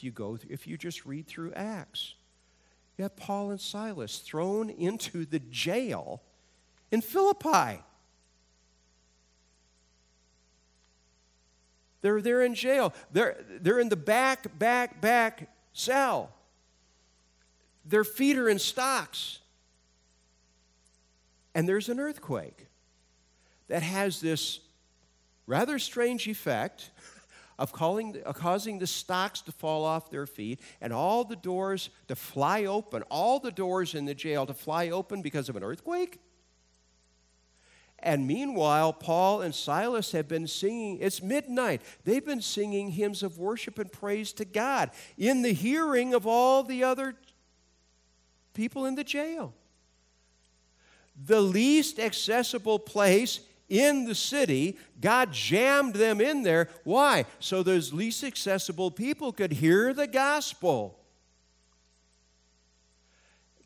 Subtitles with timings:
[0.00, 2.14] if you go if you just read through Acts.
[2.96, 6.22] You have Paul and Silas thrown into the jail
[6.90, 7.82] in Philippi.
[12.00, 12.94] They're, they're in jail.
[13.12, 16.30] They're, they're in the back, back, back cell.
[17.84, 19.40] Their feet are in stocks.
[21.54, 22.68] And there's an earthquake
[23.68, 24.60] that has this
[25.46, 26.90] rather strange effect
[27.60, 32.16] of, calling, causing the stocks to fall off their feet and all the doors to
[32.16, 36.18] fly open, all the doors in the jail to fly open because of an earthquake?
[37.98, 41.82] And meanwhile, Paul and Silas have been singing, it's midnight.
[42.04, 46.62] They've been singing hymns of worship and praise to God in the hearing of all
[46.62, 47.14] the other
[48.54, 49.52] people in the jail.
[51.26, 56.68] The least accessible place in the city, God jammed them in there.
[56.84, 57.24] Why?
[57.38, 60.98] So those least accessible people could hear the gospel.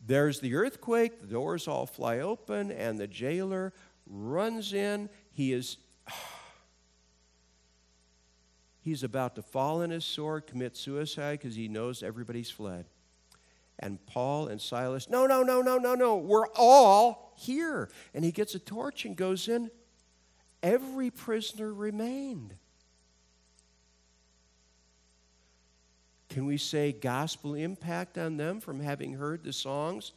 [0.07, 3.73] There's the earthquake, the doors all fly open, and the jailer
[4.07, 5.09] runs in.
[5.33, 5.79] He is.
[8.83, 12.85] He's about to fall in his sword, commit suicide because he knows everybody's fled.
[13.79, 17.89] And Paul and Silas, no, no, no, no, no, no, we're all here.
[18.13, 19.71] And he gets a torch and goes in.
[20.65, 22.55] Every prisoner remained.
[26.31, 30.13] Can we say gospel impact on them from having heard the songs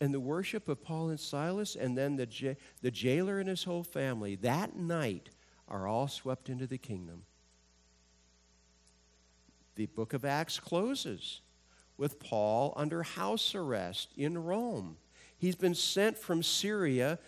[0.00, 3.82] and the worship of Paul and Silas, and then the, the jailer and his whole
[3.82, 5.28] family that night
[5.68, 7.24] are all swept into the kingdom.
[9.74, 11.42] The book of Acts closes
[11.98, 14.96] with Paul under house arrest in Rome.
[15.36, 17.18] He's been sent from Syria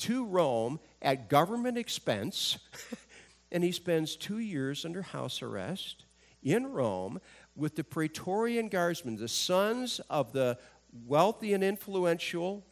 [0.00, 2.58] to Rome at government expense,
[3.52, 6.04] and he spends two years under house arrest
[6.42, 7.20] in Rome
[7.56, 10.58] with the Praetorian Guardsmen, the sons of the
[11.06, 12.64] wealthy and influential,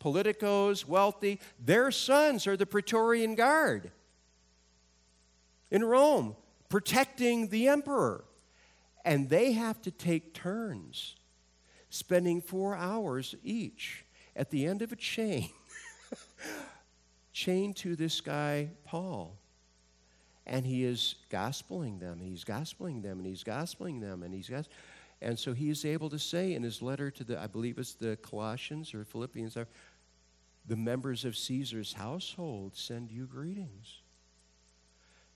[0.00, 3.90] politicos, wealthy, their sons are the Praetorian Guard
[5.70, 6.36] in Rome,
[6.68, 8.24] protecting the emperor.
[9.04, 11.16] And they have to take turns,
[11.88, 14.04] spending four hours each
[14.36, 15.50] at the end of a chain,
[17.32, 19.36] chained to this guy, Paul.
[20.46, 24.48] And he is gospeling them, and he's gospeling them, and he's gospeling them, and he's
[24.48, 24.66] got.
[25.22, 27.94] and so he is able to say in his letter to the, I believe it's
[27.94, 29.56] the Colossians or Philippians,
[30.66, 34.00] the members of Caesar's household send you greetings.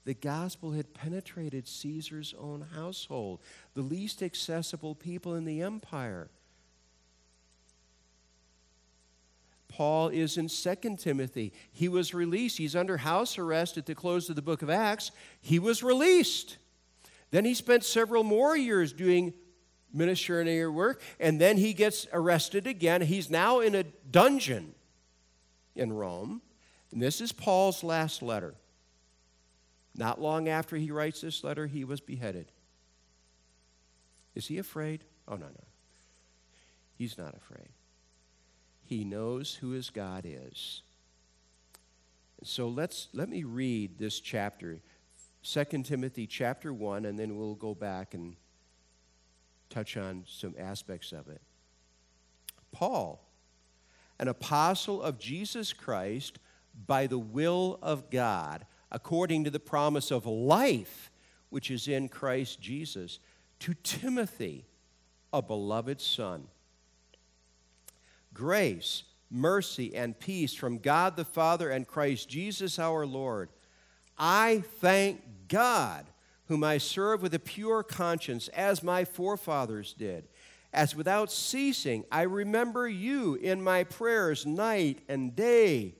[0.05, 3.41] The gospel had penetrated Caesar's own household,
[3.75, 6.29] the least accessible people in the empire.
[9.77, 11.53] Paul is in 2 Timothy.
[11.73, 12.59] He was released.
[12.59, 15.11] He's under house arrest at the close of the book of Acts.
[15.41, 16.59] He was released.
[17.33, 19.35] Then he spent several more years doing
[19.93, 23.01] missionary work, and then he gets arrested again.
[23.01, 24.77] He's now in a dungeon
[25.75, 26.41] in Rome.
[26.93, 28.55] And this is Paul's last letter.
[29.97, 32.53] Not long after he writes this letter, he was beheaded.
[34.37, 35.03] Is he afraid?
[35.27, 35.65] Oh, no, no.
[36.97, 37.71] He's not afraid.
[38.85, 40.83] He knows who his God is.
[42.43, 44.81] So let's let me read this chapter,
[45.43, 48.37] 2 Timothy chapter 1, and then we'll go back and
[49.71, 51.41] touch on some aspects of it.
[52.71, 53.27] Paul,
[54.19, 56.39] an apostle of Jesus Christ
[56.87, 61.11] by the will of God, according to the promise of life
[61.49, 63.21] which is in Christ Jesus,
[63.61, 64.67] to Timothy,
[65.33, 66.49] a beloved son.
[68.35, 73.49] Grace, mercy, and peace from God the Father and Christ Jesus our Lord.
[74.19, 76.07] I thank God
[76.47, 80.29] whom I serve with a pure conscience, as my forefathers did.
[80.73, 85.95] As without ceasing I remember you in my prayers night and day,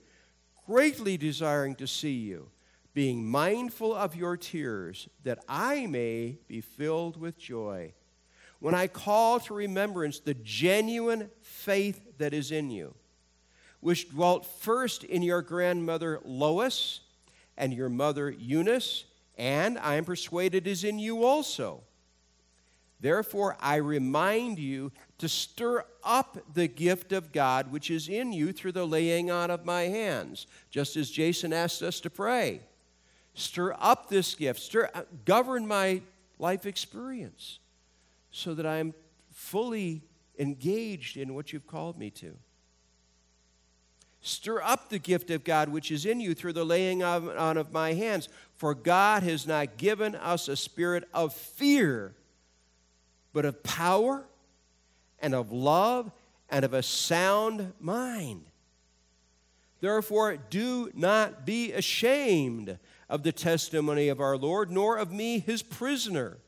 [0.67, 2.49] greatly desiring to see you,
[2.93, 7.93] being mindful of your tears, that I may be filled with joy.
[8.59, 12.93] When I call to remembrance the genuine faith that is in you,
[13.81, 17.01] which dwelt first in your grandmother Lois
[17.57, 19.05] and your mother Eunice
[19.37, 21.81] and I am persuaded is in you also.
[23.01, 28.53] Therefore, I remind you to stir up the gift of God which is in you
[28.53, 32.61] through the laying on of my hands, just as Jason asked us to pray.
[33.33, 36.01] Stir up this gift, stir, uh, govern my
[36.39, 37.59] life experience
[38.35, 38.93] so that I'm
[39.31, 40.03] fully
[40.37, 42.35] engaged in what you've called me to.
[44.19, 47.71] Stir up the gift of God which is in you through the laying on of
[47.71, 48.27] my hands.
[48.55, 52.13] For God has not given us a spirit of fear,
[53.31, 54.25] but of power
[55.19, 56.11] and of love
[56.49, 58.43] and of a sound mind.
[59.79, 65.61] Therefore, do not be ashamed of the testimony of our Lord, nor of me, his
[65.61, 66.39] prisoner,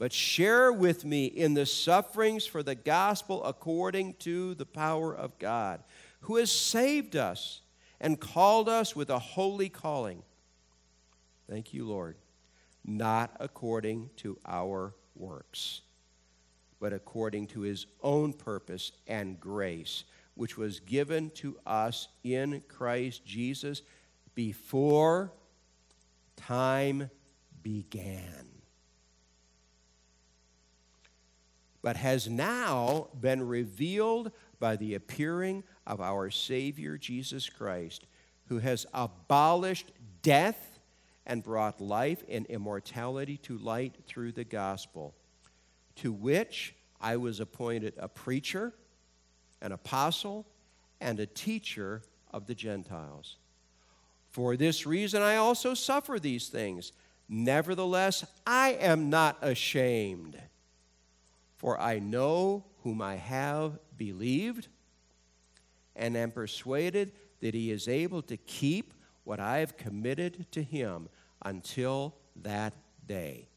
[0.00, 5.38] but share with me in the sufferings for the gospel according to the power of
[5.38, 5.82] God,
[6.20, 7.60] who has saved us
[8.00, 10.22] and called us with a holy calling.
[11.50, 12.16] Thank you, Lord.
[12.82, 15.82] Not according to our works,
[16.80, 20.04] but according to his own purpose and grace,
[20.34, 23.82] which was given to us in Christ Jesus
[24.34, 25.30] before
[26.36, 27.10] time
[27.62, 28.49] began.
[31.82, 38.06] But has now been revealed by the appearing of our Savior Jesus Christ,
[38.48, 39.92] who has abolished
[40.22, 40.78] death
[41.24, 45.14] and brought life and immortality to light through the gospel,
[45.96, 48.74] to which I was appointed a preacher,
[49.62, 50.46] an apostle,
[51.00, 52.02] and a teacher
[52.32, 53.36] of the Gentiles.
[54.28, 56.92] For this reason I also suffer these things.
[57.28, 60.40] Nevertheless, I am not ashamed,
[61.60, 64.68] for I know whom I have believed
[65.94, 67.12] and am persuaded
[67.42, 71.10] that he is able to keep what I have committed to him
[71.44, 72.72] until that
[73.06, 73.50] day.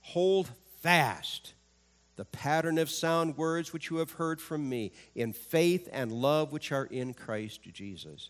[0.00, 0.50] Hold
[0.82, 1.54] fast
[2.16, 6.52] the pattern of sound words which you have heard from me in faith and love
[6.52, 8.28] which are in Christ Jesus.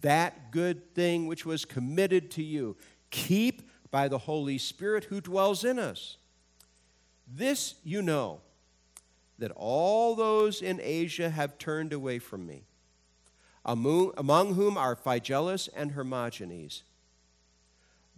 [0.00, 2.74] That good thing which was committed to you,
[3.10, 6.16] keep by the Holy Spirit who dwells in us.
[7.26, 8.40] This you know
[9.38, 12.64] that all those in Asia have turned away from me,
[13.64, 16.82] among, whom are Phygelus and Hermogenes.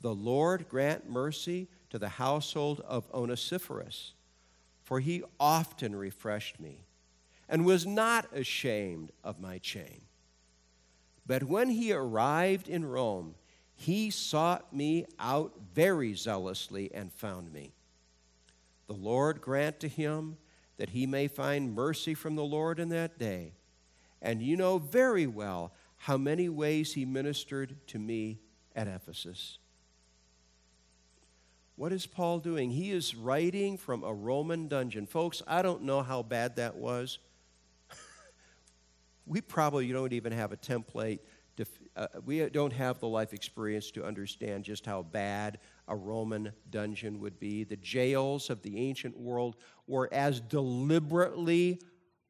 [0.00, 4.14] The Lord grant mercy to the household of Onesiphorus,
[4.82, 6.84] for he often refreshed me
[7.48, 10.00] and was not ashamed of my chain.
[11.26, 13.34] But when he arrived in Rome,
[13.76, 17.73] he sought me out very zealously and found me.
[18.86, 20.36] The Lord grant to him
[20.76, 23.52] that he may find mercy from the Lord in that day.
[24.20, 28.40] And you know very well how many ways he ministered to me
[28.74, 29.58] at Ephesus.
[31.76, 32.70] What is Paul doing?
[32.70, 35.06] He is writing from a Roman dungeon.
[35.06, 37.18] Folks, I don't know how bad that was.
[39.26, 41.18] we probably don't even have a template.
[41.56, 41.66] To,
[41.96, 47.20] uh, we don't have the life experience to understand just how bad a Roman dungeon
[47.20, 47.64] would be.
[47.64, 51.80] The jails of the ancient world were as deliberately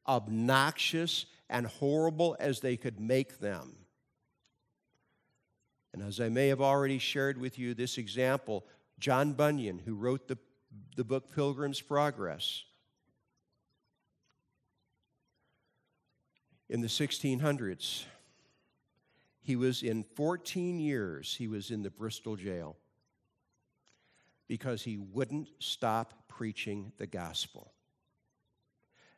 [0.07, 3.75] obnoxious and horrible as they could make them.
[5.93, 8.65] And as I may have already shared with you, this example,
[8.99, 10.37] John Bunyan, who wrote the,
[10.97, 12.63] the book Pilgrim's Progress,
[16.67, 18.03] in the 1600s,
[19.41, 22.75] he was in 14 years, he was in the Bristol jail
[24.47, 27.73] because he wouldn't stop preaching the gospel.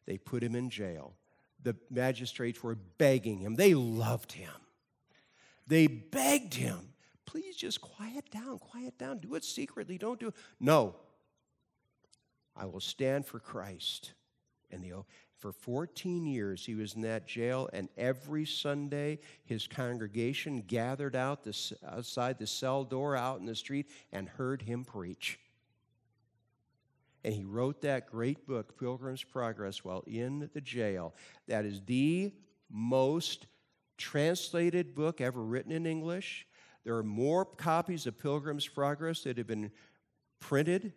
[0.06, 1.16] They put him in jail.
[1.64, 3.56] The magistrates were begging him.
[3.56, 4.52] They loved him.
[5.68, 6.94] They begged him,
[7.26, 9.20] please just quiet down, quiet down.
[9.20, 9.98] Do it secretly.
[9.98, 10.36] Don't do it.
[10.60, 10.96] No.
[12.56, 14.14] I will stand for Christ.
[14.72, 15.04] And the,
[15.40, 21.44] for 14 years, he was in that jail, and every Sunday, his congregation gathered out
[21.44, 21.56] the,
[21.88, 25.40] outside the cell door out in the street and heard him preach.
[27.24, 31.14] And he wrote that great book, Pilgrim's Progress, while in the jail.
[31.48, 32.32] That is the
[32.72, 33.48] most
[33.98, 36.48] translated book ever written in English.
[36.84, 39.72] There are more copies of Pilgrim's Progress that have been
[40.40, 40.94] printed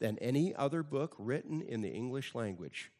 [0.00, 2.90] than any other book written in the English language.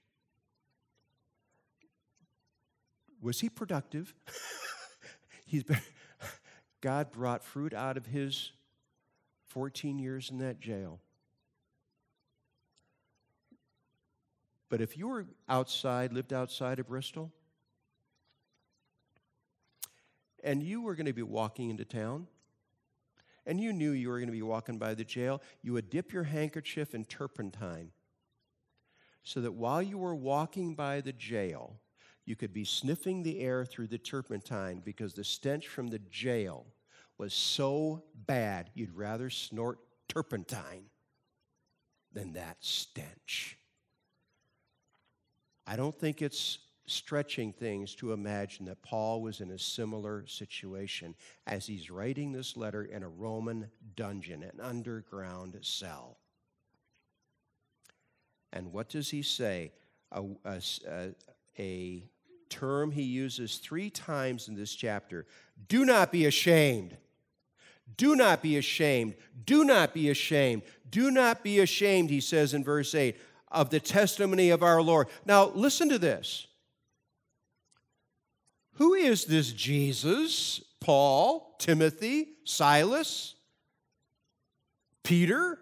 [3.21, 4.15] Was he productive?
[5.47, 5.81] He's been,
[6.81, 8.53] God brought fruit out of his
[9.49, 11.01] 14 years in that jail.
[14.69, 17.33] But if you were outside, lived outside of Bristol,
[20.45, 22.29] and you were going to be walking into town,
[23.51, 26.13] and you knew you were going to be walking by the jail, you would dip
[26.13, 27.91] your handkerchief in turpentine
[29.25, 31.75] so that while you were walking by the jail,
[32.25, 36.65] you could be sniffing the air through the turpentine because the stench from the jail
[37.19, 40.85] was so bad you'd rather snort turpentine
[42.13, 43.59] than that stench.
[45.67, 46.59] I don't think it's
[46.91, 51.15] stretching things to imagine that Paul was in a similar situation
[51.47, 56.19] as he's writing this letter in a Roman dungeon, an underground cell.
[58.53, 59.73] And what does he say?
[60.13, 61.15] A, a,
[61.59, 62.05] a,
[62.49, 65.25] term he uses three times in this chapter
[65.69, 66.97] do not be ashamed.
[67.97, 69.15] Do not be ashamed.
[69.47, 70.63] Do not be ashamed.
[70.91, 73.17] Do not be ashamed, he says in verse 8,
[73.49, 75.09] of the testimony of our Lord.
[75.25, 76.47] Now, listen to this.
[78.75, 83.35] Who is this Jesus, Paul, Timothy, Silas,
[85.03, 85.59] Peter,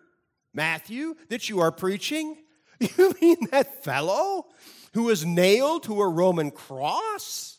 [0.55, 2.37] Matthew, that you are preaching?
[2.97, 4.47] You mean that fellow
[4.95, 7.59] who was nailed to a Roman cross?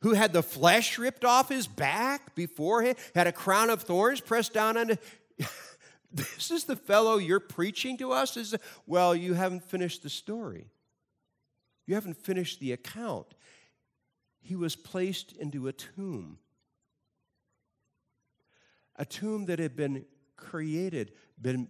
[0.00, 4.20] Who had the flesh ripped off his back before him, had a crown of thorns
[4.20, 4.98] pressed down on
[6.14, 8.36] this is the fellow you're preaching to us?
[8.36, 8.54] Is
[8.86, 10.70] well, you haven't finished the story.
[11.86, 13.34] You haven't finished the account.
[14.40, 16.38] He was placed into a tomb.
[18.96, 20.04] A tomb that had been
[20.36, 21.68] created, been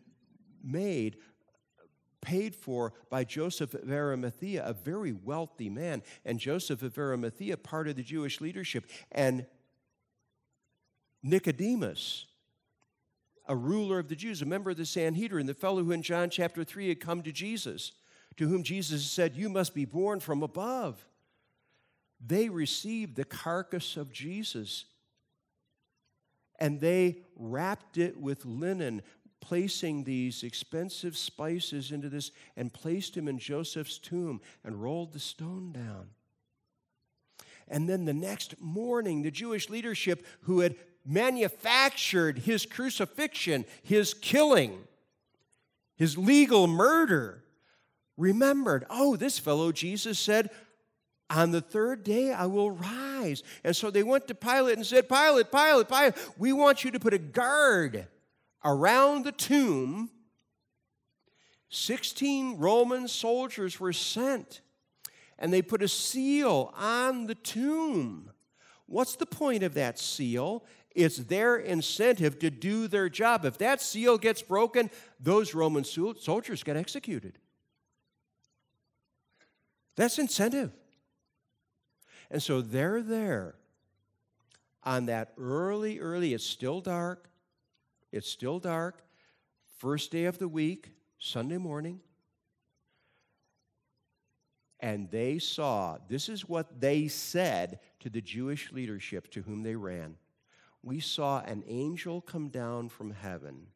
[0.63, 1.17] made,
[2.21, 6.03] paid for by Joseph of Arimathea, a very wealthy man.
[6.25, 8.87] And Joseph of Arimathea, part of the Jewish leadership.
[9.13, 9.47] And
[11.23, 12.27] Nicodemus,
[13.47, 16.31] a ruler of the Jews, a member of the Sanhedrin, the fellow who in John
[16.31, 17.93] chapter 3 had come to Jesus,
[18.37, 21.07] to whom Jesus said, You must be born from above.
[22.25, 24.87] They received the carcass of Jesus
[26.59, 29.03] and they wrapped it with linen,
[29.41, 35.19] placing these expensive spices into this, and placed him in Joseph's tomb and rolled the
[35.19, 36.09] stone down.
[37.67, 44.79] And then the next morning, the Jewish leadership who had manufactured his crucifixion, his killing,
[45.97, 47.45] his legal murder,
[48.17, 50.51] remembered, oh, this fellow Jesus said,
[51.31, 53.43] on the third day I will rise.
[53.65, 57.01] And so they went to Pilate and said, Pilate, Pilate, Pilate, we want you to
[57.01, 58.07] put a guard
[58.65, 60.11] around the tomb.
[61.71, 64.61] 16 Roman soldiers were sent,
[65.39, 68.31] and they put a seal on the tomb.
[68.87, 70.65] What's the point of that seal?
[70.95, 73.45] It's their incentive to do their job.
[73.45, 77.39] If that seal gets broken, those Roman soldiers get executed.
[79.97, 80.73] That's incentive.
[82.31, 83.57] And so they're there
[84.85, 87.29] on that early, early, it's still dark.
[88.13, 89.03] It's still dark.
[89.79, 92.01] First day of the week, Sunday morning.
[94.79, 99.75] And they saw, this is what they said to the Jewish leadership to whom they
[99.75, 100.17] ran
[100.85, 103.69] we saw an angel come down from heaven,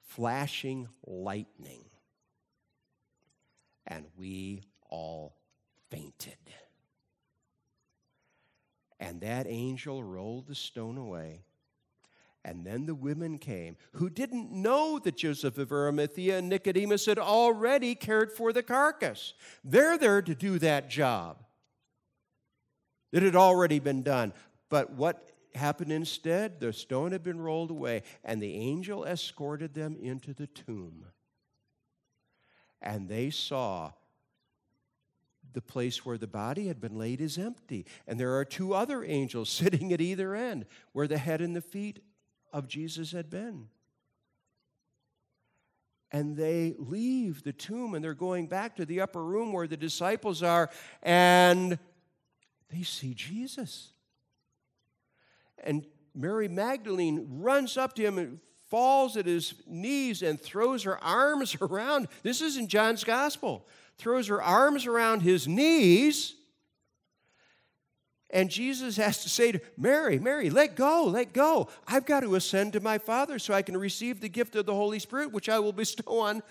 [0.00, 1.84] flashing lightning,
[3.86, 5.36] and we all
[5.90, 6.38] fainted.
[8.98, 11.44] And that angel rolled the stone away.
[12.46, 17.18] And then the women came who didn't know that Joseph of Arimathea and Nicodemus had
[17.18, 19.32] already cared for the carcass.
[19.62, 21.42] They're there to do that job.
[23.12, 24.34] It had already been done.
[24.68, 26.60] But what happened instead?
[26.60, 31.06] The stone had been rolled away, and the angel escorted them into the tomb.
[32.80, 33.92] And they saw
[35.54, 37.86] the place where the body had been laid is empty.
[38.06, 41.62] And there are two other angels sitting at either end where the head and the
[41.62, 42.00] feet
[42.52, 43.68] of Jesus had been.
[46.12, 49.76] And they leave the tomb and they're going back to the upper room where the
[49.76, 50.70] disciples are,
[51.02, 51.76] and
[52.70, 53.88] they see Jesus.
[55.64, 58.38] And Mary Magdalene runs up to him and
[58.70, 62.06] falls at his knees and throws her arms around.
[62.22, 63.66] This is in John's gospel.
[63.98, 66.34] Throws her arms around his knees.
[68.30, 71.68] And Jesus has to say to Mary, Mary, let go, let go.
[71.86, 74.74] I've got to ascend to my Father so I can receive the gift of the
[74.74, 76.42] Holy Spirit, which I will bestow on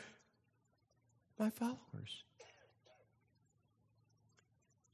[1.37, 2.23] my followers.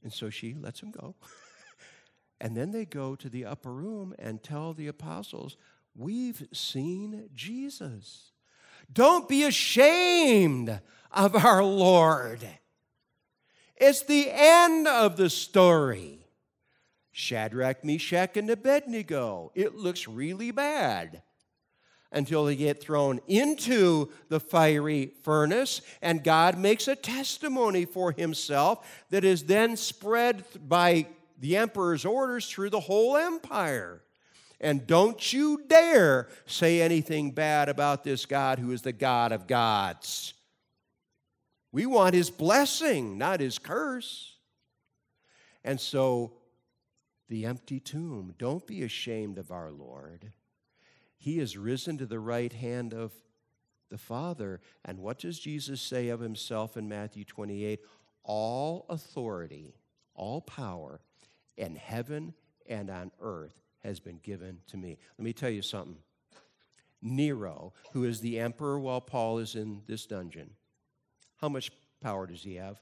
[0.02, 1.14] And so she lets him go.
[2.40, 5.56] And then they go to the upper room and tell the apostles,
[5.94, 8.30] We've seen Jesus.
[8.92, 10.80] Don't be ashamed
[11.10, 12.46] of our Lord.
[13.76, 16.26] It's the end of the story.
[17.12, 19.52] Shadrach, Meshach, and Abednego.
[19.54, 21.22] It looks really bad
[22.12, 28.86] until they get thrown into the fiery furnace, and God makes a testimony for himself
[29.10, 31.06] that is then spread by
[31.40, 34.02] the emperor's orders through the whole empire.
[34.60, 39.46] And don't you dare say anything bad about this God who is the God of
[39.46, 40.34] gods.
[41.72, 44.36] We want his blessing, not his curse.
[45.64, 46.34] And so,
[47.28, 48.34] the empty tomb.
[48.38, 50.32] Don't be ashamed of our Lord.
[51.16, 53.12] He is risen to the right hand of
[53.88, 54.60] the Father.
[54.84, 57.80] And what does Jesus say of himself in Matthew 28?
[58.24, 59.74] All authority,
[60.14, 61.00] all power
[61.60, 62.32] in heaven
[62.66, 64.96] and on earth has been given to me.
[65.18, 65.98] Let me tell you something.
[67.02, 70.50] Nero, who is the emperor while Paul is in this dungeon,
[71.36, 72.80] how much power does he have?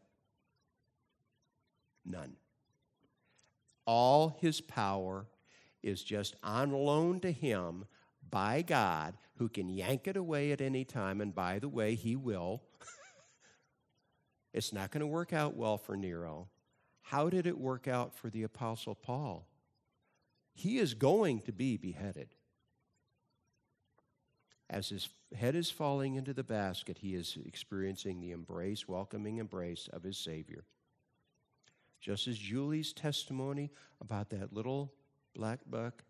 [2.04, 2.36] None.
[3.84, 5.26] All his power
[5.82, 7.84] is just on loan to him
[8.30, 11.20] by God, who can yank it away at any time.
[11.20, 12.62] And by the way, he will.
[14.52, 16.48] it's not going to work out well for Nero.
[17.08, 19.48] How did it work out for the Apostle Paul?
[20.52, 22.34] He is going to be beheaded.
[24.68, 29.88] As his head is falling into the basket, he is experiencing the embrace, welcoming embrace
[29.90, 30.66] of his Savior.
[31.98, 33.70] Just as Julie's testimony
[34.02, 34.92] about that little
[35.34, 36.04] black buck,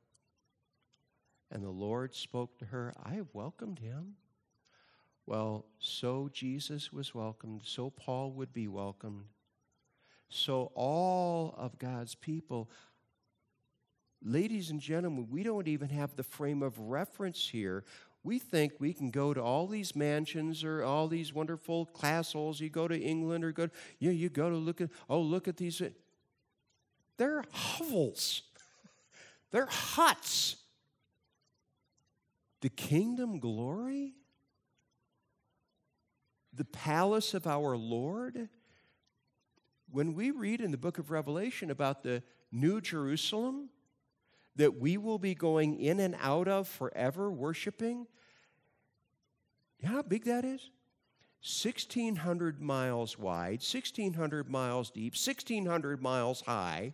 [1.52, 4.14] and the Lord spoke to her, I have welcomed him.
[5.26, 9.26] Well, so Jesus was welcomed, so Paul would be welcomed.
[10.28, 12.70] So all of God's people
[14.20, 17.84] Ladies and gentlemen, we don't even have the frame of reference here
[18.24, 22.60] we think we can go to all these mansions or all these wonderful castles.
[22.60, 25.48] You go to England or go, to, you, you go to look at, oh, look
[25.48, 25.80] at these.
[27.16, 28.42] They're hovels,
[29.50, 30.56] they're huts.
[32.60, 34.14] The kingdom glory,
[36.52, 38.48] the palace of our Lord.
[39.90, 43.70] When we read in the book of Revelation about the New Jerusalem,
[44.56, 48.06] that we will be going in and out of forever worshiping.
[49.78, 50.70] You know how big that is?
[51.40, 56.92] 1,600 miles wide, 1,600 miles deep, 1,600 miles high.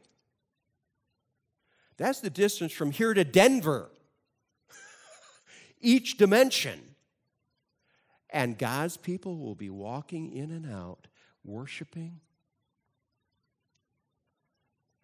[1.97, 3.91] That's the distance from here to Denver,
[5.81, 6.81] each dimension.
[8.29, 11.07] And God's people will be walking in and out,
[11.45, 12.21] worshiping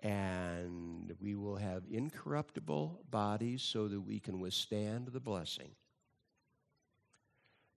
[0.03, 5.71] and we will have incorruptible bodies so that we can withstand the blessing.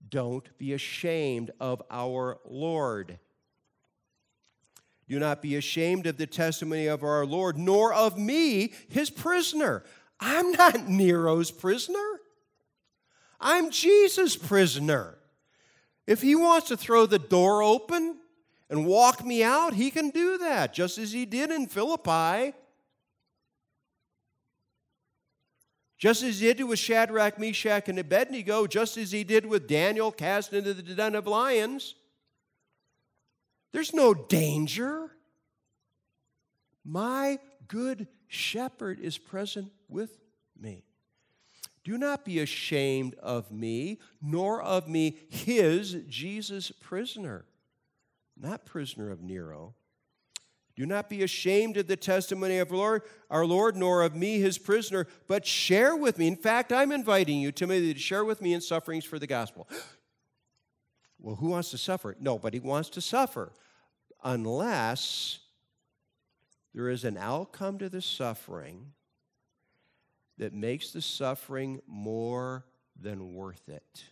[0.09, 3.19] Don't be ashamed of our Lord.
[5.07, 9.83] Do not be ashamed of the testimony of our Lord, nor of me, his prisoner.
[10.19, 12.19] I'm not Nero's prisoner.
[13.39, 15.17] I'm Jesus' prisoner.
[16.07, 18.17] If he wants to throw the door open,
[18.69, 22.53] and walk me out, he can do that, just as he did in Philippi.
[25.97, 30.11] Just as he did with Shadrach, Meshach, and Abednego, just as he did with Daniel
[30.11, 31.95] cast into the den of lions.
[33.71, 35.11] There's no danger.
[36.83, 40.19] My good shepherd is present with
[40.59, 40.83] me.
[41.83, 47.45] Do not be ashamed of me, nor of me, his, Jesus, prisoner
[48.37, 49.75] not prisoner of Nero.
[50.75, 54.57] Do not be ashamed of the testimony of Lord, our Lord, nor of me, his
[54.57, 56.27] prisoner, but share with me.
[56.27, 59.67] In fact, I'm inviting you, Timothy, to share with me in sufferings for the gospel.
[61.19, 62.15] well, who wants to suffer?
[62.19, 63.53] Nobody wants to suffer
[64.23, 65.39] unless
[66.73, 68.93] there is an outcome to the suffering
[70.39, 72.65] that makes the suffering more
[72.99, 74.05] than worth it.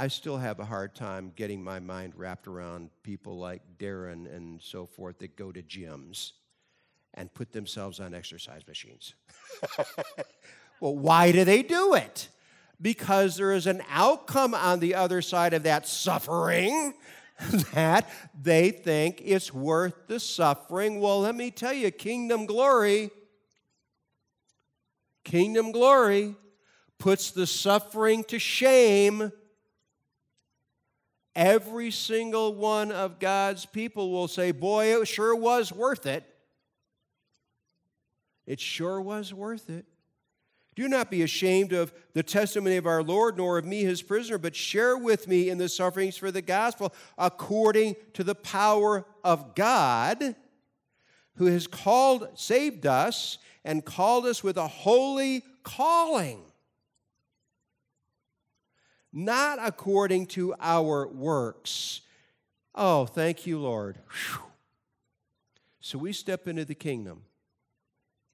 [0.00, 4.62] I still have a hard time getting my mind wrapped around people like Darren and
[4.62, 6.34] so forth that go to gyms
[7.14, 9.16] and put themselves on exercise machines.
[10.80, 12.28] well, why do they do it?
[12.80, 16.94] Because there is an outcome on the other side of that suffering
[17.74, 18.08] that
[18.40, 21.00] they think it's worth the suffering.
[21.00, 23.10] Well, let me tell you, kingdom glory,
[25.24, 26.36] kingdom glory
[26.98, 29.32] puts the suffering to shame
[31.38, 36.24] every single one of God's people will say, Boy, it sure was worth it.
[38.44, 39.86] It sure was worth it.
[40.74, 44.38] Do not be ashamed of the testimony of our Lord, nor of me, his prisoner,
[44.38, 49.54] but share with me in the sufferings for the gospel according to the power of
[49.54, 50.34] God,
[51.36, 56.47] who has called, saved us, and called us with a holy calling
[59.12, 62.02] not according to our works.
[62.74, 63.98] Oh, thank you, Lord.
[64.10, 64.42] Whew.
[65.80, 67.22] So we step into the kingdom.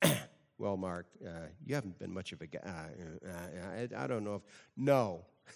[0.58, 2.60] well, Mark, uh, you haven't been much of a guy.
[2.64, 4.42] Uh, uh, I, I don't know if.
[4.76, 5.24] No.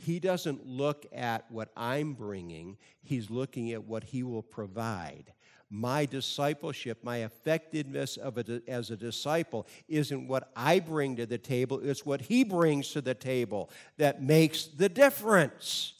[0.00, 5.32] He doesn't look at what I'm bringing, he's looking at what he will provide.
[5.70, 11.36] My discipleship, my effectiveness of a, as a disciple isn't what I bring to the
[11.36, 15.94] table, it's what he brings to the table that makes the difference.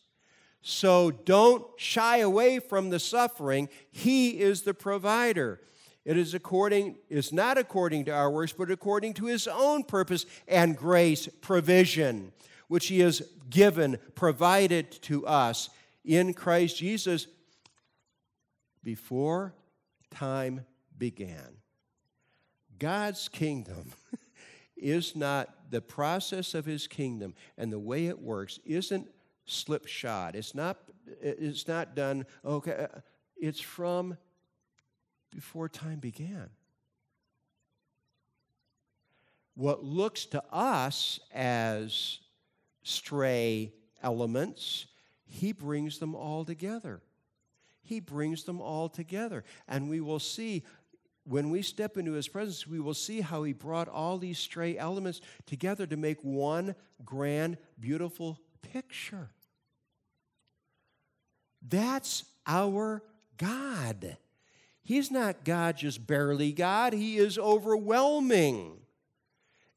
[0.62, 3.68] So don't shy away from the suffering.
[3.90, 5.61] He is the provider.
[6.04, 10.24] It is according is not according to our works, but according to his own purpose
[10.46, 12.33] and grace provision,
[12.68, 15.68] which he has given, provided to us
[16.04, 17.26] in Christ Jesus
[18.83, 19.54] before
[20.11, 20.64] time
[20.97, 21.59] began.
[22.79, 23.92] God's kingdom
[24.77, 29.09] is not the process of his kingdom and the way it works isn't
[29.47, 30.37] slipshod.
[30.37, 30.79] It's not
[31.21, 32.99] it's not done okay uh,
[33.37, 34.16] it's from
[35.31, 36.51] before time began.
[39.55, 42.21] What looks to us as
[42.83, 44.87] stray elements,
[45.25, 47.03] he brings them all together.
[47.88, 49.44] He brings them all together.
[49.66, 50.62] And we will see,
[51.24, 54.77] when we step into his presence, we will see how he brought all these stray
[54.77, 59.31] elements together to make one grand, beautiful picture.
[61.66, 63.03] That's our
[63.38, 64.18] God.
[64.83, 68.81] He's not God just barely God, He is overwhelming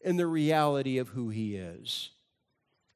[0.01, 2.09] in the reality of who He is.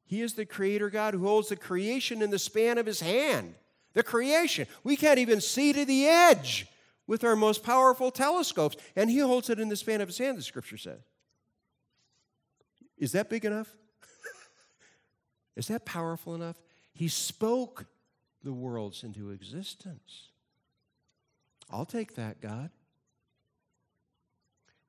[0.05, 3.55] He is the creator God who holds the creation in the span of His hand.
[3.95, 4.67] The creation.
[4.83, 6.67] We can't even see to the edge
[7.07, 10.37] with our most powerful telescopes, and He holds it in the span of His hand,
[10.37, 10.99] the scripture says.
[12.97, 13.75] Is that big enough?
[15.55, 16.61] is that powerful enough?
[16.93, 17.85] He spoke
[18.43, 20.29] the worlds into existence.
[21.69, 22.69] I'll take that, God.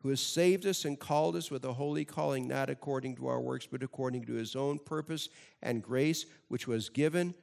[0.02, 3.40] Who has saved us and called us with a holy calling, not according to our
[3.40, 5.28] works, but according to his own purpose
[5.62, 7.34] and grace, which was given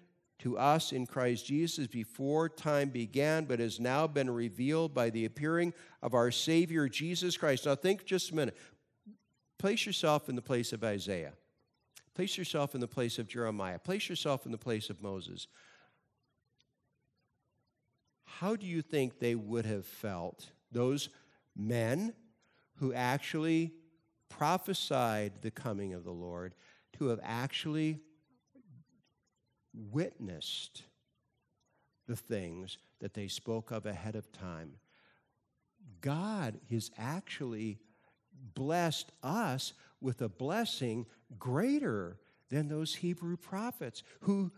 [0.44, 5.26] to us in Christ Jesus before time began, but has now been revealed by the
[5.26, 7.66] appearing of our Savior Jesus Christ.
[7.66, 8.58] Now, think just a minute.
[9.60, 11.34] Place yourself in the place of Isaiah.
[12.16, 13.80] Place yourself in the place of Jeremiah.
[13.80, 15.48] Place yourself in the place of Moses
[18.40, 21.10] how do you think they would have felt, those
[21.56, 22.14] men
[22.78, 23.72] who actually
[24.28, 26.56] prophesied the coming of the Lord,
[26.98, 28.00] to have actually
[29.74, 30.84] witnessed
[32.08, 34.74] the things that they spoke of ahead of time?
[36.02, 37.80] God has actually
[38.56, 41.06] blessed us with a blessing
[41.40, 42.18] greater
[42.50, 44.52] than those Hebrew prophets who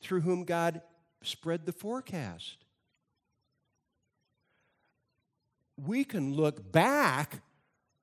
[0.00, 0.82] through whom God
[1.22, 2.64] spread the forecast
[5.76, 7.42] we can look back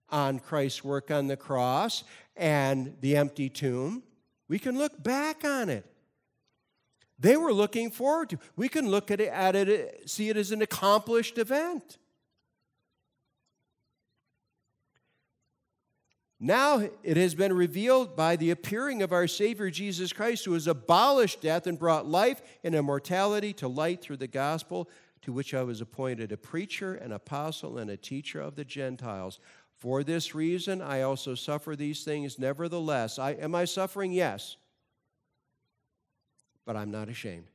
[0.09, 2.03] on Christ's work on the cross
[2.35, 4.03] and the empty tomb.
[4.47, 5.85] We can look back on it.
[7.19, 8.39] They were looking forward to.
[8.55, 11.97] We can look at it, at it see it as an accomplished event.
[16.39, 20.67] Now it has been revealed by the appearing of our Savior Jesus Christ, who has
[20.67, 24.89] abolished death and brought life and immortality to light through the gospel
[25.21, 29.41] to which I was appointed a preacher, an apostle, and a teacher of the Gentiles.
[29.75, 32.39] For this reason, I also suffer these things.
[32.39, 34.13] Nevertheless, I, am I suffering?
[34.13, 34.55] Yes.
[36.69, 37.47] But I'm not ashamed.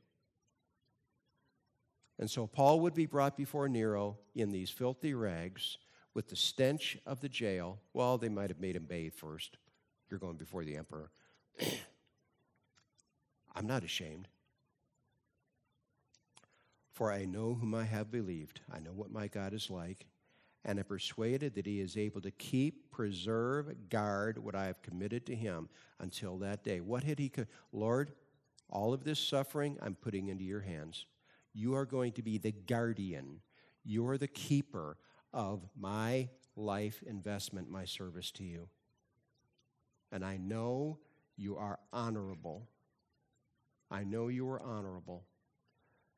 [2.19, 5.77] And so Paul would be brought before Nero in these filthy rags
[6.13, 7.79] with the stench of the jail.
[7.93, 9.55] Well, they might have made him bathe first.
[10.09, 11.11] You're going before the emperor.
[13.55, 14.27] I'm not ashamed.
[16.91, 18.59] For I know whom I have believed.
[18.69, 20.07] I know what my God is like,
[20.65, 25.25] and am persuaded that he is able to keep, preserve, guard what I have committed
[25.27, 25.69] to him
[26.01, 26.81] until that day.
[26.81, 28.11] What had he, co- Lord,
[28.69, 31.05] all of this suffering I'm putting into your hands.
[31.53, 33.41] You are going to be the guardian,
[33.83, 34.97] you are the keeper
[35.33, 38.69] of my life investment, my service to you.
[40.11, 40.99] And I know
[41.35, 42.67] you are honorable.
[43.91, 45.25] I know you are honorable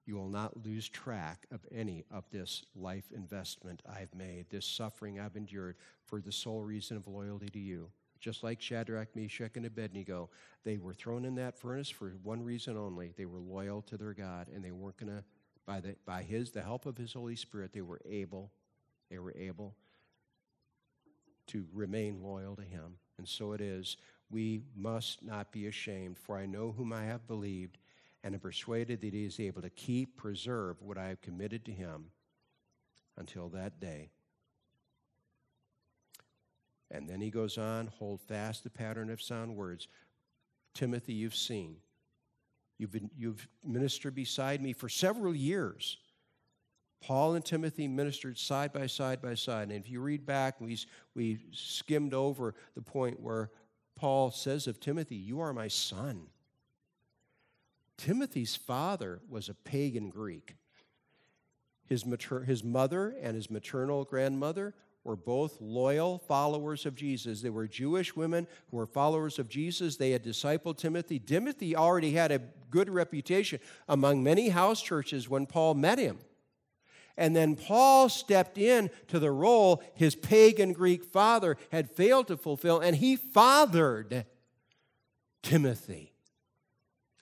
[0.08, 5.20] you will not lose track of any of this life investment I've made, this suffering
[5.20, 7.90] I've endured for the sole reason of loyalty to you.
[8.19, 10.30] Just like Shadrach, Meshach, and Abednego,
[10.63, 13.13] they were thrown in that furnace for one reason only.
[13.17, 15.23] They were loyal to their God, and they weren't going to,
[15.65, 18.51] by, the, by his, the help of his Holy Spirit, they were able,
[19.10, 19.75] they were able
[21.47, 22.97] to remain loyal to him.
[23.17, 23.97] And so it is.
[24.30, 27.77] We must not be ashamed, for I know whom I have believed
[28.23, 31.71] and am persuaded that he is able to keep, preserve what I have committed to
[31.71, 32.08] him
[33.17, 34.10] until that day.
[36.89, 39.88] And then he goes on, hold fast the pattern of sound words.
[40.73, 41.78] Timothy, you've seen.
[42.78, 45.97] You've, been, you've ministered beside me for several years.
[47.02, 49.69] Paul and Timothy ministered side by side by side.
[49.69, 50.78] And if you read back, we,
[51.15, 53.52] we skimmed over the point where
[53.95, 56.28] Paul says of Timothy, You are my son.
[57.97, 60.56] Timothy's father was a pagan Greek.
[61.88, 64.76] His, mater- his mother and his maternal grandmother
[65.08, 67.41] were both loyal followers of Jesus.
[67.41, 69.96] They were Jewish women who were followers of Jesus.
[69.96, 71.17] They had discipled Timothy.
[71.17, 76.20] Timothy already had a good reputation among many house churches when Paul met him.
[77.15, 82.36] And then Paul stepped in to the role his pagan Greek father had failed to
[82.36, 84.26] fulfill, and he fathered
[85.41, 86.12] Timothy.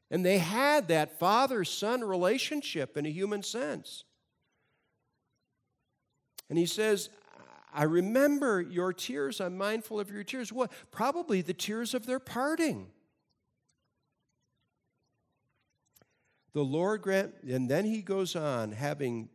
[0.09, 4.05] And they had that father son relationship in a human sense.
[6.49, 7.09] And he says,
[7.75, 9.41] I remember your tears.
[9.41, 10.51] I'm mindful of your tears.
[10.53, 10.71] What?
[10.91, 12.87] Probably the tears of their parting.
[16.53, 19.27] The Lord grant, and then he goes on, having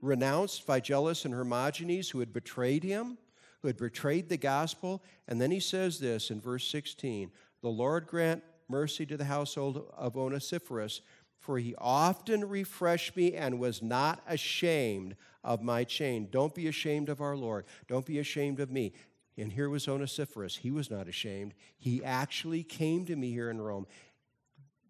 [0.00, 3.18] renounced Phygellus and Hermogenes, who had betrayed him,
[3.60, 5.02] who had betrayed the gospel.
[5.26, 7.32] And then he says this in verse 16
[7.62, 11.00] The Lord grant mercy to the household of Onesiphorus,
[11.40, 16.28] for he often refreshed me and was not ashamed of my chain.
[16.30, 17.64] Don't be ashamed of our Lord.
[17.88, 18.92] Don't be ashamed of me.
[19.36, 20.56] And here was Onesiphorus.
[20.56, 21.54] He was not ashamed.
[21.78, 23.86] He actually came to me here in Rome,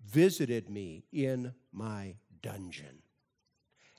[0.05, 3.03] visited me in my dungeon,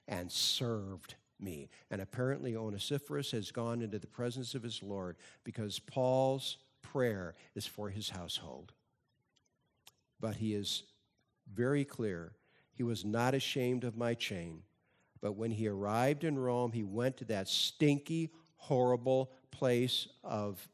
[0.08, 1.70] and served me.
[1.90, 7.66] And apparently, Onesiphorus has gone into the presence of his Lord because Paul's prayer is
[7.66, 8.74] for his household.
[10.20, 10.84] But he is
[11.52, 12.34] very clear.
[12.74, 14.64] He was not ashamed of my chain.
[15.22, 20.68] But when he arrived in Rome, he went to that stinky, horrible place of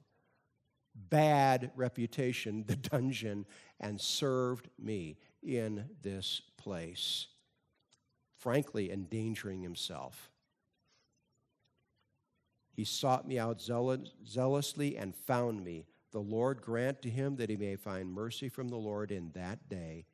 [0.95, 3.45] bad reputation, the dungeon,
[3.79, 7.27] and served me in this place,
[8.37, 10.31] frankly, endangering himself.
[12.71, 15.87] He sought me out zealously and found me.
[16.11, 19.67] The Lord grant to him that he may find mercy from the Lord in that
[19.67, 20.05] day.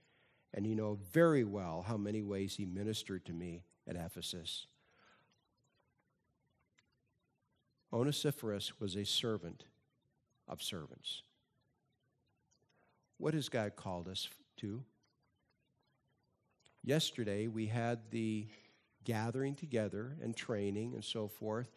[0.53, 4.67] And you know very well how many ways he ministered to me at Ephesus.
[7.91, 9.65] Onesiphorus was a servant
[10.47, 11.21] of servants.
[13.17, 14.83] What has God called us to?
[16.83, 18.47] Yesterday, we had the
[19.03, 21.69] gathering together and training and so forth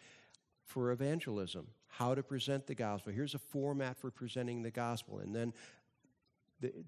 [0.65, 3.13] for evangelism, how to present the gospel.
[3.13, 5.21] Here's a format for presenting the gospel.
[5.21, 5.53] And then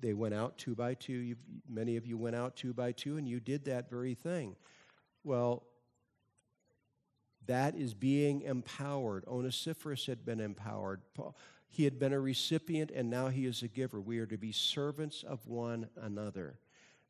[0.00, 3.18] they went out two by 2 You've, many of you went out two by two,
[3.18, 4.56] and you did that very thing.
[5.24, 5.64] Well,
[7.46, 9.24] that is being empowered.
[9.26, 11.00] Onesiphorus had been empowered.
[11.70, 14.00] He had been a recipient, and now he is a giver.
[14.00, 16.58] We are to be servants of one another.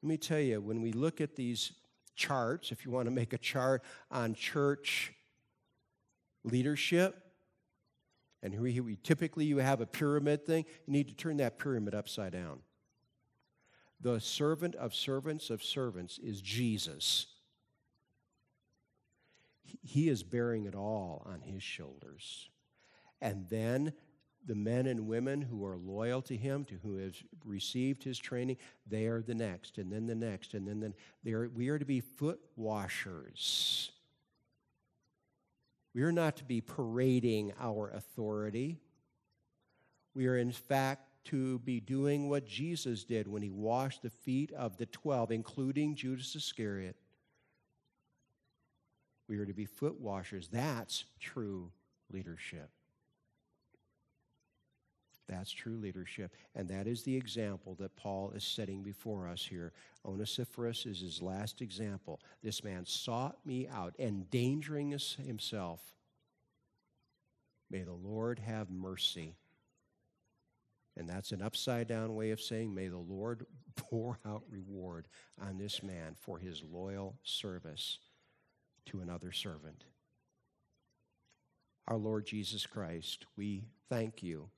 [0.02, 1.72] Let me tell you, when we look at these
[2.14, 5.12] charts, if you want to make a chart on church
[6.44, 7.20] leadership,
[8.42, 11.94] and here we, typically you have a pyramid thing, you need to turn that pyramid
[11.94, 12.60] upside down.
[14.00, 17.26] The servant of servants of servants is Jesus.
[19.82, 22.48] He is bearing it all on his shoulders.
[23.20, 23.92] And then
[24.46, 28.56] the men and women who are loyal to him, to who have received his training,
[28.86, 30.92] they are the next, and then the next, and then the,
[31.24, 33.90] they we are to be foot washers.
[35.94, 38.78] We are not to be parading our authority.
[40.14, 44.52] We are, in fact, to be doing what Jesus did when he washed the feet
[44.52, 46.96] of the twelve, including Judas Iscariot.
[49.28, 50.48] We are to be foot washers.
[50.48, 51.70] That's true
[52.10, 52.70] leadership.
[55.28, 56.34] That's true leadership.
[56.54, 59.72] And that is the example that Paul is setting before us here.
[60.04, 62.20] Onesiphorus is his last example.
[62.42, 65.80] This man sought me out, endangering himself.
[67.70, 69.36] May the Lord have mercy.
[70.96, 73.44] And that's an upside down way of saying, May the Lord
[73.76, 77.98] pour out reward on this man for his loyal service
[78.88, 79.84] to another servant.
[81.86, 84.48] Our Lord Jesus Christ, we thank you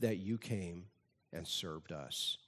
[0.00, 0.84] that you came
[1.32, 2.38] and served us.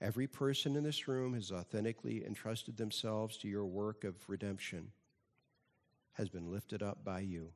[0.00, 4.90] Every person in this room has authentically entrusted themselves to your work of redemption,
[6.14, 7.50] has been lifted up by you.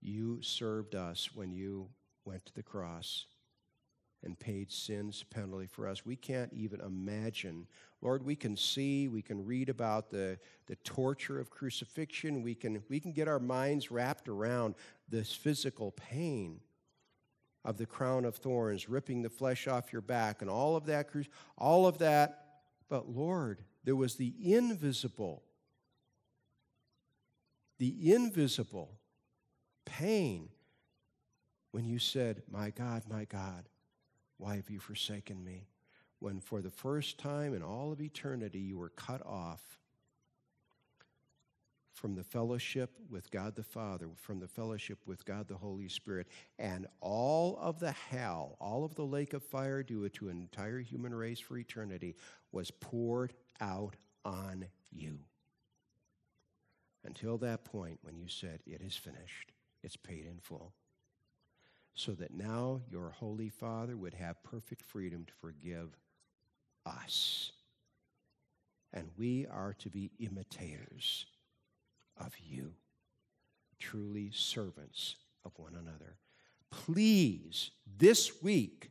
[0.00, 1.88] You served us when you
[2.24, 3.26] went to the cross
[4.24, 6.06] and paid sin's penalty for us.
[6.06, 7.66] We can't even imagine.
[8.00, 12.82] Lord, we can see, we can read about the, the torture of crucifixion, we can,
[12.88, 14.74] we can get our minds wrapped around
[15.08, 16.60] this physical pain.
[17.64, 21.08] of the crown of thorns, ripping the flesh off your back, and all of that,
[21.56, 22.60] all of that.
[22.88, 25.44] But Lord, there was the invisible,
[27.78, 28.98] the invisible
[29.84, 30.48] pain
[31.70, 33.68] when you said, My God, my God,
[34.42, 35.68] why have you forsaken me?
[36.18, 39.78] When for the first time in all of eternity you were cut off
[41.92, 46.26] from the fellowship with God the Father, from the fellowship with God the Holy Spirit,
[46.58, 50.80] and all of the hell, all of the lake of fire due to an entire
[50.80, 52.16] human race for eternity
[52.50, 55.20] was poured out on you.
[57.04, 59.52] Until that point when you said, It is finished,
[59.84, 60.72] it's paid in full.
[61.94, 65.96] So that now your Holy Father would have perfect freedom to forgive
[66.86, 67.52] us.
[68.92, 71.26] And we are to be imitators
[72.18, 72.72] of you,
[73.78, 76.16] truly servants of one another.
[76.70, 78.90] Please, this week,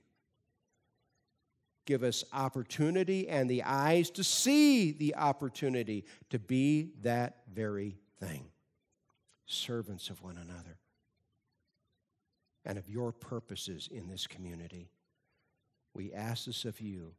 [1.85, 8.45] give us opportunity and the eyes to see the opportunity to be that very thing
[9.45, 10.77] servants of one another
[12.65, 14.89] and of your purposes in this community.
[15.93, 17.13] We ask this of you,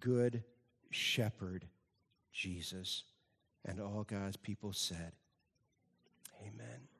[0.00, 0.42] good
[0.90, 1.66] shepherd
[2.32, 3.04] Jesus.
[3.64, 5.12] And all God's people said,
[6.40, 6.91] Amen.